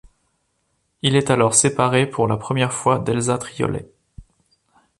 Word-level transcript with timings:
Il 1.03 1.15
est 1.15 1.29
alors 1.29 1.53
séparé 1.53 2.07
pour 2.07 2.27
la 2.27 2.35
première 2.35 2.73
fois 2.73 2.97
d'Elsa 2.97 3.37
Triolet. 3.37 3.87